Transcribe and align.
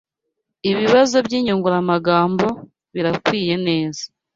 Ibibazo 0.69 1.15
by’inyunguramagambo 1.25 2.47
birakwiyeneza 2.93 4.03